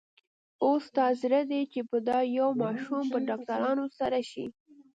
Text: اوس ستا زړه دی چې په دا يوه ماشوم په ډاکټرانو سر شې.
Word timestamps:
اوس 0.63 0.81
ستا 0.89 1.05
زړه 1.21 1.41
دی 1.51 1.61
چې 1.71 1.79
په 1.89 1.97
دا 2.07 2.19
يوه 2.37 2.51
ماشوم 2.61 3.03
په 3.13 3.17
ډاکټرانو 3.29 3.83
سر 3.97 4.13
شې. 4.29 4.45